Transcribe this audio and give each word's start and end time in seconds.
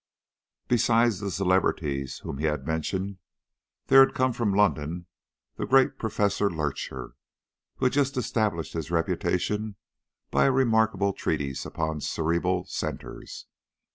Besides 0.67 1.19
the 1.19 1.29
celebrities 1.29 2.21
whom 2.23 2.39
he 2.39 2.45
had 2.45 2.65
mentioned, 2.65 3.19
there 3.85 3.99
had 4.03 4.15
come 4.15 4.33
from 4.33 4.51
London 4.51 5.05
the 5.57 5.67
great 5.67 5.99
Professor 5.99 6.49
Lurcher, 6.49 7.13
who 7.75 7.85
had 7.85 7.93
just 7.93 8.17
established 8.17 8.73
his 8.73 8.89
reputation 8.89 9.75
by 10.31 10.45
a 10.45 10.51
remarkable 10.51 11.13
treatise 11.13 11.67
upon 11.67 12.01
cerebral 12.01 12.65
centres. 12.65 13.45